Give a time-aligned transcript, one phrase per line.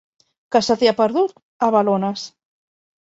[0.55, 2.25] Què se t'hi ha perdut, a Balones?